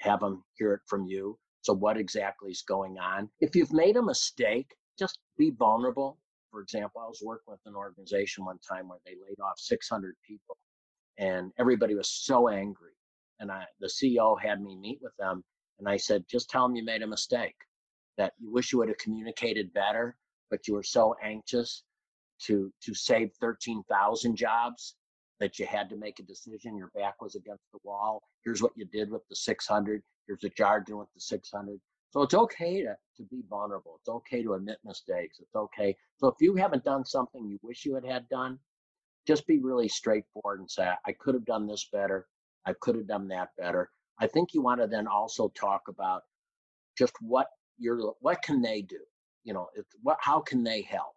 Have 0.00 0.20
them 0.20 0.42
hear 0.54 0.74
it 0.74 0.80
from 0.86 1.06
you. 1.06 1.38
So 1.62 1.72
what 1.72 1.96
exactly 1.96 2.50
is 2.50 2.62
going 2.62 2.98
on? 2.98 3.28
If 3.40 3.54
you've 3.54 3.72
made 3.72 3.96
a 3.96 4.02
mistake, 4.02 4.74
just 4.98 5.20
be 5.38 5.50
vulnerable 5.50 6.18
for 6.56 6.62
example, 6.62 7.02
I 7.02 7.06
was 7.06 7.20
working 7.22 7.52
with 7.52 7.60
an 7.66 7.74
organization 7.74 8.46
one 8.46 8.58
time 8.66 8.88
where 8.88 8.98
they 9.04 9.10
laid 9.12 9.38
off 9.44 9.58
600 9.58 10.14
people 10.26 10.56
and 11.18 11.52
everybody 11.58 11.94
was 11.94 12.08
so 12.08 12.48
angry. 12.48 12.92
And 13.40 13.52
I, 13.52 13.64
the 13.78 13.88
CEO 13.88 14.40
had 14.40 14.62
me 14.62 14.74
meet 14.74 15.00
with 15.02 15.12
them 15.18 15.44
and 15.78 15.86
I 15.86 15.98
said, 15.98 16.24
just 16.30 16.48
tell 16.48 16.66
them 16.66 16.74
you 16.74 16.82
made 16.82 17.02
a 17.02 17.06
mistake, 17.06 17.56
that 18.16 18.32
you 18.38 18.50
wish 18.50 18.72
you 18.72 18.78
would 18.78 18.88
have 18.88 18.96
communicated 18.96 19.70
better, 19.74 20.16
but 20.50 20.66
you 20.66 20.72
were 20.72 20.82
so 20.82 21.14
anxious 21.22 21.82
to, 22.44 22.72
to 22.84 22.94
save 22.94 23.32
13,000 23.38 24.34
jobs 24.34 24.94
that 25.40 25.58
you 25.58 25.66
had 25.66 25.90
to 25.90 25.96
make 25.96 26.20
a 26.20 26.22
decision. 26.22 26.78
Your 26.78 26.90
back 26.94 27.20
was 27.20 27.34
against 27.34 27.64
the 27.74 27.80
wall. 27.84 28.22
Here's 28.46 28.62
what 28.62 28.72
you 28.76 28.86
did 28.86 29.10
with 29.10 29.28
the 29.28 29.36
600. 29.36 30.02
Here's 30.26 30.44
a 30.44 30.48
jargon 30.48 30.96
with 30.96 31.12
the 31.14 31.20
600. 31.20 31.78
So 32.10 32.22
it's 32.22 32.34
okay 32.34 32.82
to, 32.82 32.96
to 33.16 33.22
be 33.30 33.42
vulnerable. 33.48 33.98
It's 34.00 34.08
okay 34.08 34.42
to 34.42 34.54
admit 34.54 34.78
mistakes. 34.84 35.38
It's 35.40 35.54
okay. 35.54 35.96
So 36.18 36.28
if 36.28 36.36
you 36.40 36.54
haven't 36.56 36.84
done 36.84 37.04
something 37.04 37.46
you 37.46 37.58
wish 37.62 37.84
you 37.84 37.94
had 37.94 38.06
had 38.06 38.28
done, 38.28 38.58
just 39.26 39.46
be 39.46 39.58
really 39.58 39.88
straightforward 39.88 40.60
and 40.60 40.70
say, 40.70 40.90
I 41.06 41.12
could 41.12 41.34
have 41.34 41.44
done 41.44 41.66
this 41.66 41.88
better. 41.92 42.26
I 42.64 42.74
could 42.80 42.94
have 42.96 43.08
done 43.08 43.28
that 43.28 43.50
better. 43.58 43.90
I 44.20 44.26
think 44.26 44.54
you 44.54 44.62
want 44.62 44.80
to 44.80 44.86
then 44.86 45.06
also 45.06 45.48
talk 45.48 45.82
about 45.88 46.22
just 46.96 47.12
what 47.20 47.48
you're, 47.78 48.14
what 48.20 48.42
can 48.42 48.62
they 48.62 48.82
do? 48.82 49.00
You 49.44 49.52
know, 49.54 49.68
it's 49.74 49.94
what, 50.02 50.18
how 50.20 50.40
can 50.40 50.62
they 50.62 50.82
help? 50.82 51.14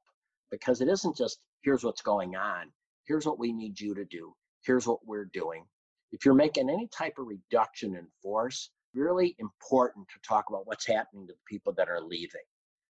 Because 0.52 0.82
it 0.82 0.90
isn't 0.90 1.16
just 1.16 1.40
here's 1.62 1.84
what's 1.84 2.02
going 2.02 2.36
on. 2.36 2.72
Here's 3.06 3.26
what 3.26 3.40
we 3.40 3.54
need 3.54 3.80
you 3.80 3.96
to 3.96 4.06
do. 4.06 4.34
Here's 4.64 4.88
what 4.88 5.06
we're 5.06 5.30
doing. 5.34 5.66
If 6.12 6.26
you're 6.26 6.34
making 6.34 6.70
any 6.70 6.88
type 6.88 7.14
of 7.18 7.28
reduction 7.28 7.96
in 7.96 8.08
force, 8.22 8.72
really 8.94 9.36
important 9.40 10.08
to 10.10 10.28
talk 10.28 10.46
about 10.50 10.68
what's 10.68 10.86
happening 10.86 11.28
to 11.28 11.34
the 11.34 11.40
people 11.48 11.74
that 11.74 11.90
are 11.90 12.02
leaving. 12.02 12.42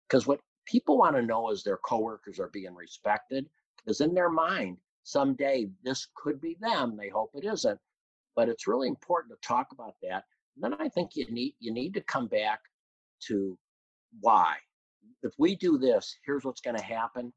Because 0.07 0.27
what 0.27 0.39
people 0.65 0.97
want 0.97 1.15
to 1.15 1.21
know 1.21 1.49
is 1.49 1.63
their 1.63 1.77
coworkers 1.77 2.39
are 2.39 2.49
being 2.49 2.73
respected. 2.75 3.45
Because 3.77 4.01
in 4.01 4.13
their 4.13 4.29
mind, 4.29 4.77
someday 5.03 5.69
this 5.83 6.07
could 6.15 6.39
be 6.41 6.57
them. 6.59 6.97
They 6.97 7.09
hope 7.09 7.31
it 7.33 7.45
isn't. 7.45 7.79
But 8.35 8.49
it's 8.49 8.67
really 8.67 8.87
important 8.87 9.33
to 9.33 9.47
talk 9.47 9.67
about 9.71 9.95
that. 10.03 10.23
And 10.55 10.63
then 10.63 10.73
I 10.79 10.89
think 10.89 11.11
you 11.15 11.25
need 11.29 11.55
you 11.59 11.73
need 11.73 11.93
to 11.93 12.01
come 12.01 12.27
back 12.27 12.59
to 13.27 13.57
why. 14.21 14.55
If 15.23 15.33
we 15.37 15.55
do 15.55 15.77
this, 15.77 16.15
here's 16.25 16.43
what's 16.43 16.61
going 16.61 16.77
to 16.77 16.83
happen. 16.83 17.33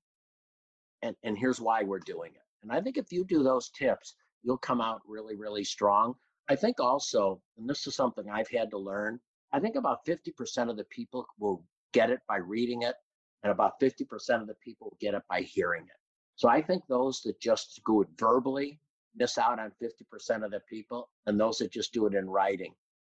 And, 1.03 1.17
and 1.25 1.37
here's 1.37 1.61
why 1.61 1.83
we're 1.83 1.99
doing 1.99 2.31
it. 2.35 2.43
And 2.63 2.71
I 2.71 2.81
think 2.81 2.97
if 2.97 3.11
you 3.11 3.25
do 3.25 3.43
those 3.43 3.71
tips, 3.71 4.15
you'll 4.43 4.59
come 4.59 4.81
out 4.81 5.01
really, 5.07 5.35
really 5.37 5.65
strong. 5.65 6.15
I 6.49 6.57
think 6.57 6.81
also, 6.81 7.41
and 7.57 7.69
this 7.69 7.87
is 7.87 7.95
something 7.95 8.29
I've 8.29 8.51
had 8.51 8.71
to 8.71 8.79
learn, 8.79 9.21
I 9.53 9.61
think 9.61 9.77
about 9.77 10.05
50% 10.07 10.71
of 10.71 10.77
the 10.77 10.85
people 10.85 11.27
will 11.39 11.65
get 11.93 12.11
it 12.11 12.21
by 12.29 12.39
reading 12.39 12.83
it, 12.83 12.95
and 13.43 13.53
about 13.53 13.81
50% 13.81 14.41
of 14.41 14.47
the 14.47 14.57
people 14.63 14.89
will 14.89 14.99
get 15.01 15.15
it 15.15 15.23
by 15.29 15.43
hearing 15.43 15.85
it. 15.85 15.97
So 16.37 16.49
I 16.49 16.63
think 16.63 16.83
those 16.89 17.21
that 17.23 17.41
just 17.41 17.81
do 17.87 18.03
it 18.03 18.09
verbally 18.19 18.81
miss 19.15 19.37
out 19.37 19.59
on 19.59 19.73
50% 19.83 20.45
of 20.45 20.51
the 20.51 20.61
people, 20.69 21.11
and 21.27 21.39
those 21.39 21.59
that 21.59 21.71
just 21.71 21.93
do 21.93 22.07
it 22.07 22.15
in 22.15 22.29
writing 22.29 22.75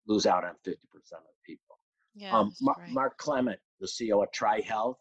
lose 0.08 0.26
out 0.26 0.44
on 0.44 0.56
50% 0.66 0.74
of 0.74 1.24
the 1.24 1.46
people. 1.46 1.80
Yeah, 2.16 2.38
um, 2.38 2.54
Mark, 2.62 2.80
Mark 2.90 3.18
Clement, 3.18 3.60
the 3.80 3.88
CEO 3.88 4.22
of 4.22 4.30
TriHealth, 4.32 4.98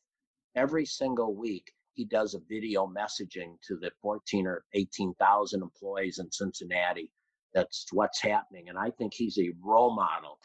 every 0.55 0.87
single 0.87 1.35
week 1.35 1.73
he 1.95 2.05
does 2.05 2.35
a 2.35 2.41
video 2.49 2.87
messaging 2.87 3.57
to 3.67 3.77
the 3.77 3.91
14 4.01 4.47
or 4.47 4.65
18,000 4.75 5.63
employees 5.63 6.19
in 6.19 6.31
Cincinnati 6.31 7.11
that's 7.55 7.87
what's 7.93 8.21
happening. 8.21 8.69
And 8.69 8.79
I 8.79 8.91
think 8.91 9.15
he's 9.15 9.39
a 9.39 9.53
role 9.63 9.95
model 9.95 10.39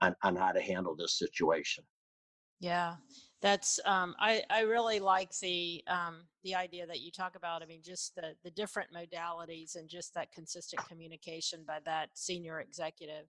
on, 0.00 0.14
on 0.22 0.36
how 0.36 0.52
to 0.52 0.60
handle 0.60 0.94
this 0.96 1.18
situation. 1.18 1.84
Yeah, 2.60 2.94
that's 3.40 3.78
um, 3.84 4.16
I 4.18 4.42
I 4.50 4.62
really 4.62 4.98
like 4.98 5.30
the 5.38 5.82
um, 5.86 6.24
the 6.42 6.56
idea 6.56 6.86
that 6.86 7.00
you 7.00 7.12
talk 7.12 7.36
about. 7.36 7.62
I 7.62 7.66
mean, 7.66 7.82
just 7.84 8.16
the 8.16 8.34
the 8.42 8.50
different 8.50 8.90
modalities 8.92 9.76
and 9.76 9.88
just 9.88 10.12
that 10.14 10.32
consistent 10.32 10.86
communication 10.88 11.64
by 11.66 11.78
that 11.84 12.10
senior 12.14 12.60
executive 12.60 13.26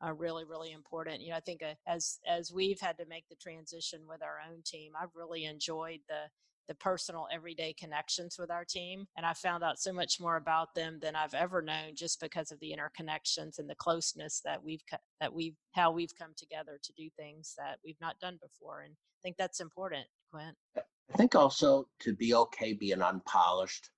are 0.00 0.14
really 0.14 0.44
really 0.44 0.72
important. 0.72 1.20
You 1.20 1.30
know, 1.30 1.36
I 1.36 1.40
think 1.40 1.62
uh, 1.62 1.74
as 1.86 2.18
as 2.26 2.52
we've 2.52 2.80
had 2.80 2.98
to 2.98 3.06
make 3.06 3.28
the 3.28 3.36
transition 3.36 4.00
with 4.08 4.20
our 4.20 4.38
own 4.50 4.62
team, 4.64 4.92
I've 5.00 5.14
really 5.14 5.44
enjoyed 5.44 6.00
the 6.08 6.28
the 6.68 6.74
personal 6.76 7.26
everyday 7.32 7.72
connections 7.72 8.36
with 8.38 8.50
our 8.50 8.64
team 8.64 9.06
and 9.16 9.26
i 9.26 9.32
found 9.32 9.62
out 9.62 9.78
so 9.78 9.92
much 9.92 10.20
more 10.20 10.36
about 10.36 10.74
them 10.74 10.98
than 11.00 11.16
i've 11.16 11.34
ever 11.34 11.62
known 11.62 11.94
just 11.94 12.20
because 12.20 12.50
of 12.50 12.60
the 12.60 12.74
interconnections 12.74 13.58
and 13.58 13.68
the 13.68 13.74
closeness 13.76 14.40
that 14.44 14.62
we've 14.62 14.82
that 15.20 15.32
we've 15.32 15.56
how 15.72 15.90
we've 15.90 16.14
come 16.18 16.32
together 16.36 16.78
to 16.82 16.92
do 16.96 17.08
things 17.16 17.54
that 17.56 17.78
we've 17.84 18.00
not 18.00 18.18
done 18.20 18.38
before 18.42 18.82
and 18.82 18.94
i 18.94 19.18
think 19.22 19.36
that's 19.36 19.60
important 19.60 20.06
quint 20.32 20.56
i 20.76 21.16
think 21.16 21.34
also 21.34 21.86
to 21.98 22.14
be 22.14 22.34
okay 22.34 22.72
being 22.72 23.02
unpolished 23.02 23.90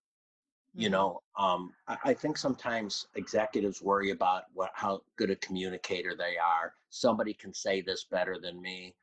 you 0.74 0.86
mm-hmm. 0.86 0.92
know 0.92 1.20
um, 1.38 1.72
I, 1.88 1.96
I, 2.04 2.14
think 2.14 2.36
sometimes 2.36 3.06
executives 3.14 3.82
worry 3.82 4.10
about 4.10 4.44
what 4.52 4.70
how 4.74 5.00
good 5.16 5.30
a 5.30 5.36
communicator 5.36 6.14
they 6.16 6.36
are 6.36 6.72
somebody 6.90 7.34
can 7.34 7.54
say 7.54 7.80
this 7.80 8.06
better 8.10 8.38
than 8.40 8.60
me 8.60 8.94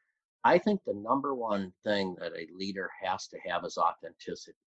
I 0.43 0.57
think 0.57 0.81
the 0.85 0.93
number 0.93 1.35
one 1.35 1.71
thing 1.83 2.15
that 2.19 2.33
a 2.33 2.47
leader 2.55 2.89
has 3.03 3.27
to 3.27 3.37
have 3.47 3.63
is 3.63 3.77
authenticity. 3.77 4.57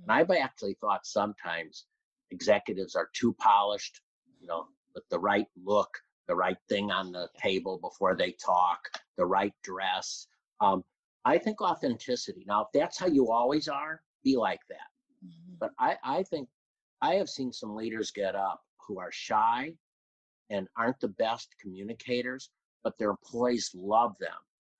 And 0.00 0.08
mm. 0.08 0.14
I've 0.14 0.30
actually 0.30 0.76
thought 0.80 1.06
sometimes 1.06 1.86
executives 2.30 2.96
are 2.96 3.10
too 3.12 3.34
polished, 3.34 4.00
you 4.40 4.46
know, 4.46 4.66
with 4.94 5.04
the 5.10 5.18
right 5.18 5.46
look, 5.62 5.90
the 6.28 6.34
right 6.34 6.56
thing 6.68 6.90
on 6.90 7.12
the 7.12 7.28
table 7.38 7.78
before 7.78 8.14
they 8.14 8.34
talk, 8.44 8.88
the 9.18 9.26
right 9.26 9.52
dress. 9.62 10.26
Um, 10.60 10.82
I 11.24 11.38
think 11.38 11.60
authenticity. 11.60 12.44
Now, 12.46 12.62
if 12.62 12.68
that's 12.72 12.98
how 12.98 13.06
you 13.06 13.30
always 13.30 13.68
are, 13.68 14.00
be 14.24 14.36
like 14.36 14.60
that. 14.70 15.24
Mm-hmm. 15.24 15.54
But 15.60 15.72
I, 15.78 15.96
I 16.02 16.22
think 16.22 16.48
I 17.02 17.14
have 17.16 17.28
seen 17.28 17.52
some 17.52 17.76
leaders 17.76 18.10
get 18.10 18.34
up 18.34 18.62
who 18.86 18.98
are 18.98 19.12
shy 19.12 19.74
and 20.50 20.68
aren't 20.76 21.00
the 21.00 21.08
best 21.08 21.54
communicators, 21.60 22.50
but 22.82 22.96
their 22.98 23.10
employees 23.10 23.70
love 23.74 24.14
them 24.18 24.30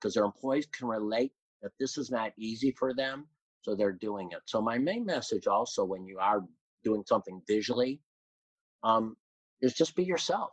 because 0.02 0.14
their 0.14 0.24
employees 0.24 0.66
can 0.66 0.88
relate 0.88 1.32
that 1.62 1.72
this 1.78 1.96
is 1.96 2.10
not 2.10 2.32
easy 2.36 2.72
for 2.72 2.92
them, 2.92 3.26
so 3.62 3.74
they're 3.74 3.92
doing 3.92 4.30
it. 4.32 4.40
So 4.46 4.60
my 4.60 4.78
main 4.78 5.06
message 5.06 5.46
also 5.46 5.84
when 5.84 6.04
you 6.04 6.18
are 6.18 6.44
doing 6.82 7.04
something 7.06 7.40
visually 7.46 8.00
um, 8.82 9.16
is 9.60 9.74
just 9.74 9.94
be 9.94 10.02
yourself. 10.02 10.50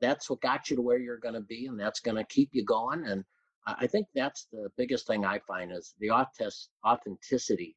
That's 0.00 0.30
what 0.30 0.40
got 0.40 0.70
you 0.70 0.76
to 0.76 0.82
where 0.82 0.98
you're 0.98 1.18
going 1.18 1.34
to 1.34 1.40
be, 1.40 1.66
and 1.66 1.78
that's 1.78 2.00
going 2.00 2.16
to 2.16 2.24
keep 2.24 2.50
you 2.52 2.64
going. 2.64 3.04
And 3.06 3.24
I 3.66 3.86
think 3.86 4.06
that's 4.14 4.46
the 4.52 4.68
biggest 4.76 5.06
thing 5.06 5.24
I 5.24 5.40
find 5.40 5.72
is 5.72 5.94
the 5.98 6.10
authenticity 6.84 7.76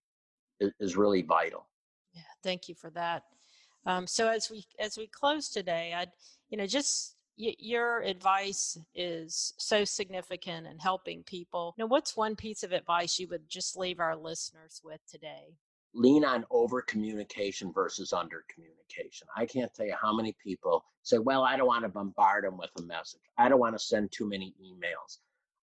is, 0.59 0.71
is 0.79 0.95
really 0.95 1.23
vital. 1.23 1.67
Yeah, 2.13 2.21
thank 2.43 2.69
you 2.69 2.75
for 2.75 2.91
that. 2.91 3.23
Um, 3.85 4.05
so 4.05 4.27
as 4.27 4.51
we 4.51 4.65
as 4.79 4.97
we 4.97 5.07
close 5.07 5.49
today, 5.49 5.93
I'd 5.95 6.11
you 6.49 6.57
know 6.57 6.67
just 6.67 7.15
your 7.39 8.01
advice 8.01 8.77
is 8.93 9.53
so 9.57 9.85
significant 9.85 10.67
in 10.67 10.77
helping 10.77 11.23
people. 11.23 11.73
Now, 11.77 11.85
what's 11.85 12.17
one 12.17 12.35
piece 12.35 12.63
of 12.63 12.73
advice 12.73 13.17
you 13.17 13.27
would 13.29 13.47
just 13.47 13.77
leave 13.77 13.99
our 13.99 14.15
listeners 14.15 14.81
with 14.83 14.99
today? 15.09 15.55
Lean 15.93 16.25
on 16.25 16.45
over 16.51 16.81
communication 16.81 17.71
versus 17.73 18.13
under 18.13 18.43
communication. 18.53 19.27
I 19.35 19.45
can't 19.45 19.73
tell 19.73 19.85
you 19.85 19.95
how 19.99 20.13
many 20.13 20.35
people 20.43 20.83
say, 21.01 21.17
Well, 21.17 21.43
I 21.43 21.55
don't 21.55 21.67
want 21.67 21.83
to 21.83 21.89
bombard 21.89 22.43
them 22.43 22.57
with 22.57 22.71
a 22.77 22.83
message. 22.83 23.21
I 23.37 23.47
don't 23.49 23.59
want 23.59 23.75
to 23.75 23.83
send 23.83 24.11
too 24.11 24.27
many 24.27 24.53
emails. 24.61 25.19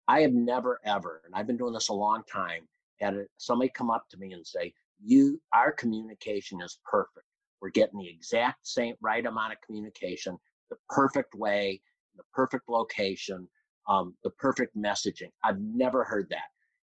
I 0.08 0.20
have 0.20 0.32
never, 0.32 0.80
ever, 0.84 1.22
and 1.26 1.34
I've 1.34 1.46
been 1.46 1.56
doing 1.56 1.74
this 1.74 1.88
a 1.88 1.94
long 1.94 2.22
time, 2.32 2.66
had 3.00 3.26
somebody 3.36 3.70
come 3.70 3.90
up 3.90 4.08
to 4.10 4.16
me 4.16 4.32
and 4.32 4.44
say, 4.46 4.72
You, 4.98 5.40
our 5.52 5.72
communication 5.72 6.60
is 6.62 6.78
perfect. 6.90 7.26
We're 7.60 7.70
getting 7.70 8.00
the 8.00 8.08
exact 8.08 8.66
same 8.66 8.94
right 9.00 9.24
amount 9.24 9.52
of 9.52 9.60
communication 9.60 10.38
the 10.70 10.76
perfect 10.88 11.34
way, 11.34 11.80
the 12.16 12.22
perfect 12.32 12.68
location, 12.68 13.48
um, 13.88 14.14
the 14.24 14.30
perfect 14.30 14.76
messaging. 14.76 15.30
I've 15.44 15.60
never 15.60 16.04
heard 16.04 16.28
that. 16.30 16.48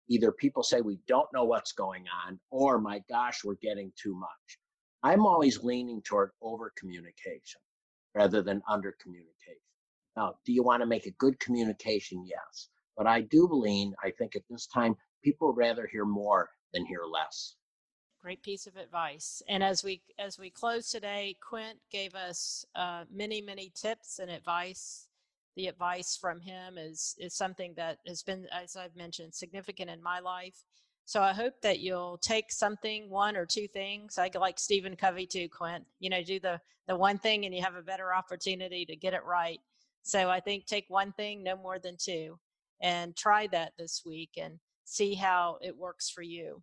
Either 0.10 0.32
people 0.32 0.64
say 0.64 0.82
we 0.82 1.00
don't 1.08 1.28
know 1.34 1.44
what's 1.44 1.74
going 1.74 2.06
on, 2.26 2.40
or 2.50 2.80
my 2.80 3.02
gosh, 3.10 3.44
we're 3.44 3.56
getting 3.62 3.92
too 4.02 4.16
much. 4.16 4.58
I'm 5.04 5.26
always 5.26 5.64
leaning 5.64 6.02
toward 6.02 6.32
over 6.42 6.72
communication 6.78 7.62
rather 8.16 8.42
than 8.42 8.62
under 8.70 8.96
communication. 9.02 9.62
Now, 10.16 10.36
do 10.46 10.54
you 10.54 10.64
want 10.64 10.82
to 10.82 10.88
make 10.88 11.06
a 11.06 11.12
good 11.12 11.40
communication? 11.40 12.26
Yes. 12.26 12.70
But 12.96 13.06
I 13.06 13.22
do 13.22 13.48
lean, 13.52 13.94
I 14.04 14.12
think 14.18 14.36
at 14.36 14.42
this 14.50 14.66
time, 14.68 14.96
people 15.24 15.54
rather 15.54 15.88
hear 15.92 16.06
more 16.06 16.50
than 16.74 16.86
hear 16.86 17.04
less 17.04 17.57
great 18.28 18.44
piece 18.44 18.68
of 18.68 18.76
advice. 18.76 19.42
And 19.48 19.64
as 19.64 19.86
we 19.86 20.02
as 20.20 20.38
we 20.38 20.50
close 20.50 20.92
today 20.92 21.38
quint 21.42 21.80
gave 21.90 22.14
us 22.14 22.66
uh, 22.76 23.06
many 23.10 23.42
many 23.42 23.72
tips 23.74 24.20
and 24.20 24.30
advice. 24.30 25.08
The 25.56 25.68
advice 25.68 26.18
from 26.20 26.42
him 26.42 26.78
is 26.78 27.16
is 27.18 27.34
something 27.34 27.74
that 27.78 28.00
has 28.06 28.24
been 28.24 28.46
as 28.52 28.76
i've 28.76 28.98
mentioned 28.98 29.34
significant 29.34 29.90
in 29.90 30.04
my 30.04 30.20
life. 30.20 30.66
So 31.06 31.22
i 31.22 31.32
hope 31.32 31.54
that 31.62 31.80
you'll 31.80 32.18
take 32.18 32.52
something 32.52 33.10
one 33.10 33.38
or 33.38 33.46
two 33.46 33.68
things 33.70 34.18
i 34.18 34.30
like 34.38 34.60
stephen 34.60 34.98
covey 34.98 35.26
too 35.26 35.48
quint 35.48 35.86
you 36.02 36.10
know 36.10 36.22
do 36.22 36.38
the 36.38 36.60
the 36.90 36.98
one 36.98 37.20
thing 37.20 37.46
and 37.46 37.56
you 37.56 37.64
have 37.64 37.76
a 37.76 37.92
better 37.92 38.14
opportunity 38.14 38.86
to 38.86 38.96
get 38.98 39.14
it 39.14 39.24
right. 39.24 39.60
So 40.04 40.30
i 40.30 40.42
think 40.42 40.66
take 40.66 40.88
one 40.90 41.14
thing 41.14 41.44
no 41.44 41.56
more 41.56 41.80
than 41.80 41.96
two 41.98 42.38
and 42.82 43.16
try 43.16 43.48
that 43.48 43.72
this 43.78 44.02
week 44.06 44.32
and 44.36 44.60
see 44.84 45.14
how 45.14 45.60
it 45.62 45.78
works 45.78 46.10
for 46.10 46.24
you 46.24 46.62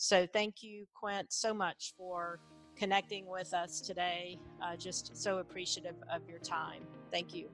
So 0.00 0.28
thank 0.32 0.62
you, 0.62 0.86
Quint, 0.94 1.32
so 1.32 1.52
much 1.52 1.92
for 1.96 2.38
connecting 2.76 3.26
with 3.26 3.52
us 3.52 3.80
today. 3.80 4.38
Uh, 4.62 4.76
just 4.76 5.16
so 5.16 5.38
appreciative 5.38 5.96
of 6.12 6.22
your 6.28 6.38
time. 6.38 6.82
Thank 7.10 7.34
you. 7.34 7.48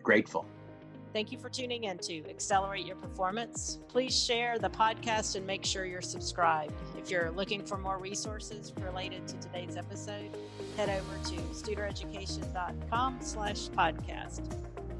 Grateful. 0.00 0.46
Thank 1.12 1.32
you 1.32 1.38
for 1.38 1.48
tuning 1.50 1.84
in 1.84 1.98
to 1.98 2.22
Accelerate 2.30 2.86
Your 2.86 2.94
Performance. 2.94 3.80
Please 3.88 4.16
share 4.16 4.60
the 4.60 4.70
podcast 4.70 5.34
and 5.34 5.44
make 5.44 5.64
sure 5.64 5.84
you're 5.84 6.00
subscribed. 6.00 6.72
If 6.96 7.10
you're 7.10 7.32
looking 7.32 7.66
for 7.66 7.76
more 7.76 7.98
resources 7.98 8.72
related 8.80 9.26
to 9.26 9.36
today's 9.40 9.76
episode, 9.76 10.30
head 10.76 10.88
over 10.88 11.30
to 11.30 11.36
studereducation.com 11.52 13.18
slash 13.20 13.68
podcast. 13.70 14.48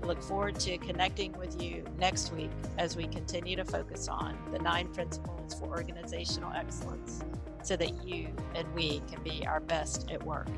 Look 0.03 0.23
forward 0.23 0.59
to 0.61 0.79
connecting 0.79 1.33
with 1.33 1.63
you 1.63 1.85
next 1.99 2.33
week 2.33 2.51
as 2.79 2.97
we 2.97 3.07
continue 3.07 3.57
to 3.57 3.65
focus 3.65 4.09
on 4.09 4.37
the 4.51 4.59
nine 4.59 4.89
principles 4.89 5.55
for 5.55 5.67
organizational 5.67 6.53
excellence 6.53 7.23
so 7.63 7.77
that 7.77 8.05
you 8.05 8.29
and 8.55 8.73
we 8.75 9.01
can 9.11 9.23
be 9.23 9.47
our 9.47 9.61
best 9.61 10.11
at 10.11 10.23
work. 10.25 10.49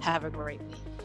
Have 0.00 0.24
a 0.24 0.30
great 0.30 0.62
week. 0.62 0.95